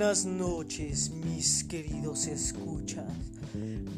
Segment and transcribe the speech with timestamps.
[0.00, 3.04] Buenas noches, mis queridos escuchas.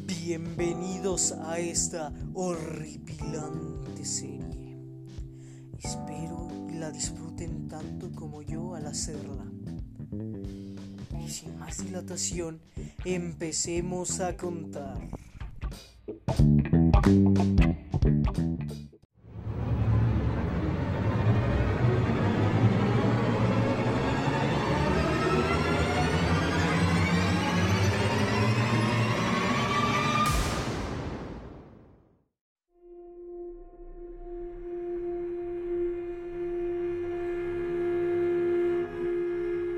[0.05, 4.81] Bienvenidos a esta horripilante serie.
[5.81, 9.45] Espero la disfruten tanto como yo al hacerla.
[11.25, 12.59] Y sin más dilatación,
[13.05, 15.09] empecemos a contar.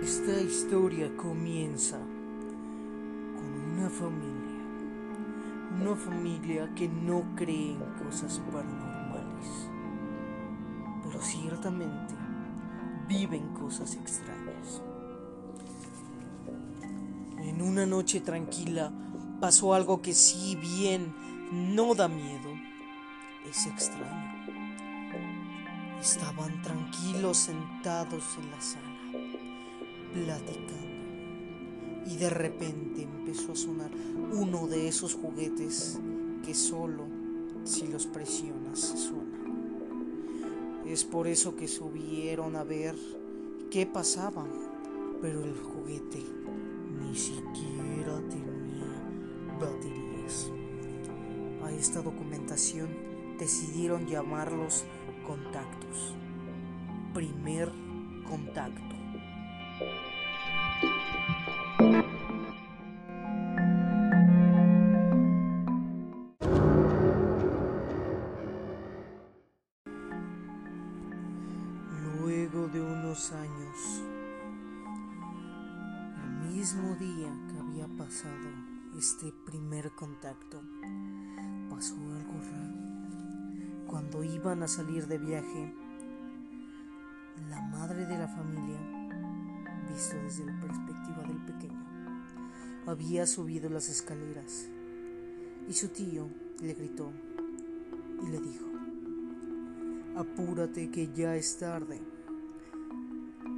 [0.05, 4.61] Esta historia comienza con una familia,
[5.81, 9.67] una familia que no cree en cosas paranormales,
[11.03, 12.13] pero ciertamente
[13.07, 14.83] viven cosas extrañas.
[17.39, 18.91] En una noche tranquila
[19.41, 21.15] pasó algo que si bien
[21.51, 22.51] no da miedo,
[23.49, 24.35] es extraño.
[25.99, 28.94] Estaban tranquilos sentados en la sala
[30.15, 30.85] platicando
[32.07, 33.91] y de repente empezó a sonar
[34.31, 35.99] uno de esos juguetes
[36.45, 37.03] que solo
[37.63, 39.35] si los presionas suenan.
[40.85, 42.95] Es por eso que subieron a ver
[43.71, 44.45] qué pasaba,
[45.21, 46.23] pero el juguete
[47.01, 50.51] ni siquiera tenía baterías.
[51.63, 52.89] A esta documentación
[53.39, 54.85] decidieron llamarlos
[55.25, 56.13] contactos.
[57.13, 57.71] Primer
[58.29, 58.94] contacto.
[72.03, 74.01] Luego de unos años,
[76.23, 78.31] el mismo día que había pasado
[78.97, 80.61] este primer contacto,
[81.69, 82.75] pasó algo raro.
[83.87, 85.75] Cuando iban a salir de viaje,
[87.49, 88.44] la madre de la familia,
[89.95, 91.85] visto desde la perspectiva del pequeño,
[92.85, 94.67] había subido las escaleras
[95.69, 96.27] y su tío
[96.61, 97.13] le gritó
[98.21, 98.65] y le dijo,
[100.17, 102.01] apúrate que ya es tarde.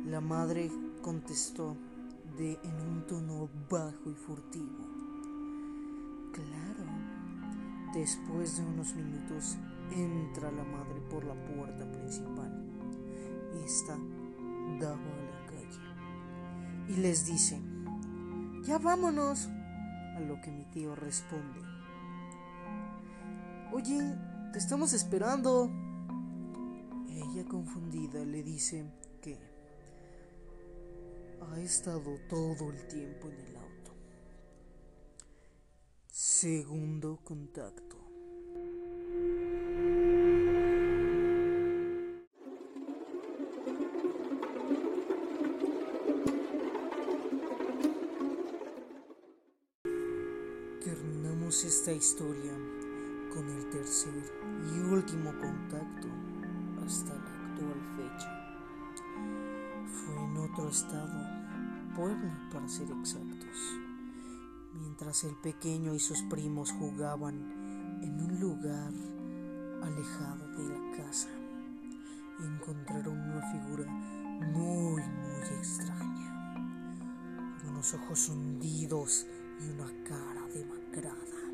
[0.06, 0.70] La madre
[1.02, 1.75] contestó
[2.38, 4.86] de en un tono bajo y furtivo.
[6.34, 6.86] Claro.
[7.96, 9.58] Después de unos minutos
[9.92, 12.64] entra la madre por la puerta principal.
[13.66, 13.98] Esta
[14.80, 15.16] daba.
[16.88, 17.59] Y les dice,
[18.64, 19.50] ya vámonos.
[20.16, 21.59] A lo que mi tío responde,
[23.72, 24.00] oye,
[24.52, 25.70] te estamos esperando.
[27.09, 28.84] Ella confundida le dice
[29.22, 29.38] que
[31.42, 33.92] ha estado todo el tiempo en el auto.
[36.08, 37.87] Segundo contacto.
[51.66, 52.53] Esta historia
[53.34, 54.13] con el tercer
[54.72, 56.07] y último contacto
[56.85, 58.31] hasta la actual fecha.
[59.88, 61.25] Fue en otro estado,
[61.95, 63.75] Puebla para ser exactos,
[64.79, 67.34] mientras el pequeño y sus primos jugaban
[68.03, 68.94] en un lugar
[69.81, 71.29] alejado de la casa.
[72.39, 73.91] Encontraron una figura
[74.53, 76.53] muy, muy extraña,
[77.59, 79.25] con unos ojos hundidos
[79.59, 81.47] y una cara demacrada.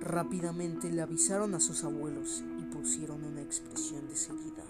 [0.00, 4.64] Rápidamente le avisaron a sus abuelos y pusieron una expresión de seriedad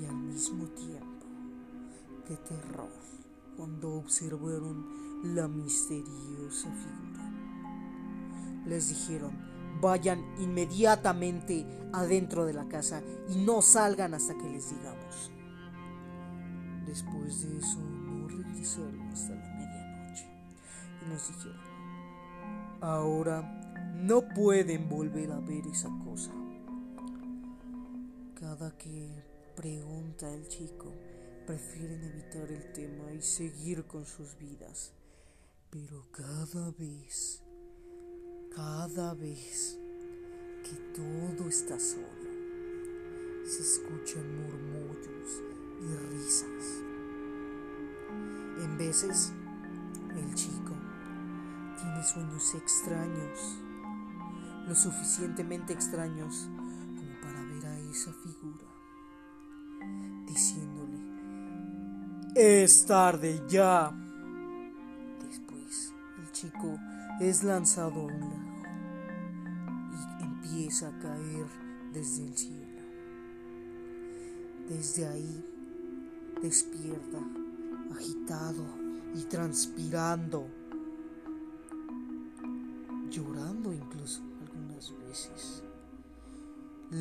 [0.00, 1.26] y al mismo tiempo
[2.28, 2.90] de terror
[3.56, 4.86] cuando observaron
[5.34, 7.30] la misteriosa figura.
[8.66, 9.36] Les dijeron,
[9.80, 15.32] vayan inmediatamente adentro de la casa y no salgan hasta que les digamos.
[16.86, 20.28] Después de eso no regresaron hasta la medianoche
[21.04, 21.60] y nos dijeron,
[22.80, 23.63] ahora
[24.04, 26.30] no pueden volver a ver esa cosa.
[28.38, 29.08] Cada que
[29.56, 30.92] pregunta el chico,
[31.46, 34.92] prefieren evitar el tema y seguir con sus vidas.
[35.70, 37.42] Pero cada vez,
[38.54, 39.78] cada vez
[40.64, 42.30] que todo está solo,
[43.46, 45.42] se escuchan murmullos
[45.80, 46.82] y risas.
[48.62, 49.32] En veces,
[50.14, 50.74] el chico
[51.80, 53.58] tiene sueños extraños,
[54.66, 56.48] lo suficientemente extraños
[56.96, 58.66] como para ver a esa figura,
[60.26, 60.98] diciéndole
[62.34, 63.92] Es tarde ya.
[65.20, 66.78] Después, el chico
[67.20, 68.54] es lanzado a un lago
[69.92, 71.46] y empieza a caer
[71.92, 72.64] desde el cielo.
[74.68, 75.44] Desde ahí
[76.42, 77.18] despierta,
[77.94, 78.64] agitado
[79.14, 80.48] y transpirando,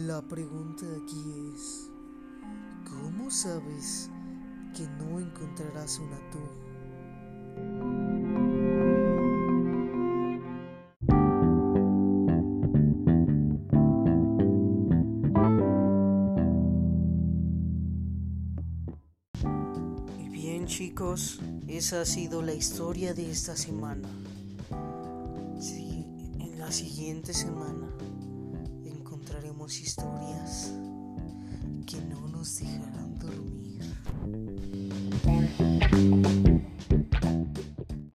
[0.08, 1.90] La pregunta aquí es,
[2.90, 4.10] ¿cómo sabes
[4.76, 6.40] que no encontrarás una tú?
[20.66, 24.10] chicos, esa ha sido la historia de esta semana.
[25.60, 26.06] Sí,
[26.40, 27.88] en la siguiente semana
[29.24, 30.74] encontraremos historias
[31.88, 33.64] que no nos dejarán dormir.